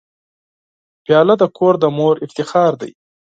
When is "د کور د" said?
1.41-1.85